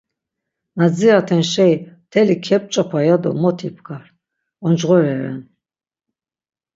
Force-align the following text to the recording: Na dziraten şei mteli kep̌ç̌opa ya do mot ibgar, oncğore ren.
Na 0.77 0.87
dziraten 0.95 1.41
şei 1.51 1.73
mteli 1.83 2.35
kep̌ç̌opa 2.45 2.99
ya 3.07 3.15
do 3.21 3.31
mot 3.41 3.59
ibgar, 3.67 4.05
oncğore 4.65 5.13
ren. 5.21 5.41